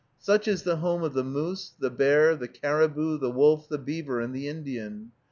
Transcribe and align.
Such 0.17 0.47
is 0.47 0.63
the 0.63 0.77
home 0.77 1.03
of 1.03 1.13
the 1.13 1.23
moose, 1.23 1.73
the 1.77 1.91
bear, 1.91 2.35
the 2.35 2.47
caribou, 2.47 3.19
the 3.19 3.29
wolf, 3.29 3.69
the 3.69 3.77
beaver, 3.77 4.19
and 4.19 4.33
the 4.33 4.47
Indian. 4.47 5.11